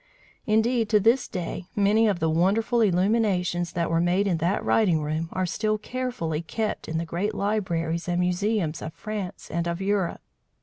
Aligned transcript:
Indeed, 0.47 0.89
to 0.89 0.99
this 0.99 1.27
day, 1.27 1.67
many 1.75 2.07
of 2.07 2.19
the 2.19 2.27
wonderful 2.27 2.81
illuminations 2.81 3.73
that 3.73 3.91
were 3.91 4.01
made 4.01 4.25
in 4.25 4.37
that 4.37 4.65
writing 4.65 5.03
room 5.03 5.29
are 5.31 5.45
still 5.45 5.77
carefully 5.77 6.41
kept 6.41 6.87
in 6.87 6.97
the 6.97 7.05
great 7.05 7.35
libraries 7.35 8.07
and 8.07 8.19
museums 8.19 8.81
of 8.81 8.95
France 8.95 9.51
and 9.51 9.67
of 9.67 9.79
Europe. 9.79 10.21